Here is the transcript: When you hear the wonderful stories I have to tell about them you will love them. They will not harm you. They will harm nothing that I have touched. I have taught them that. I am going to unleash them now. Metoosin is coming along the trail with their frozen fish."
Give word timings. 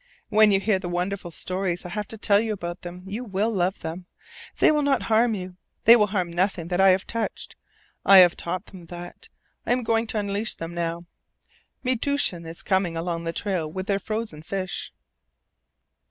When 0.29 0.51
you 0.51 0.59
hear 0.59 0.79
the 0.79 0.89
wonderful 0.89 1.29
stories 1.29 1.85
I 1.85 1.89
have 1.89 2.07
to 2.07 2.17
tell 2.17 2.41
about 2.49 2.81
them 2.81 3.03
you 3.05 3.23
will 3.23 3.51
love 3.51 3.81
them. 3.81 4.07
They 4.57 4.71
will 4.71 4.81
not 4.81 5.03
harm 5.03 5.35
you. 5.35 5.57
They 5.83 5.95
will 5.95 6.07
harm 6.07 6.31
nothing 6.31 6.69
that 6.69 6.81
I 6.81 6.89
have 6.89 7.05
touched. 7.05 7.55
I 8.03 8.17
have 8.17 8.35
taught 8.35 8.65
them 8.65 8.85
that. 8.85 9.29
I 9.63 9.73
am 9.73 9.83
going 9.83 10.07
to 10.07 10.17
unleash 10.17 10.55
them 10.55 10.73
now. 10.73 11.05
Metoosin 11.83 12.47
is 12.47 12.63
coming 12.63 12.97
along 12.97 13.25
the 13.25 13.31
trail 13.31 13.71
with 13.71 13.85
their 13.85 13.99
frozen 13.99 14.41
fish." 14.41 14.91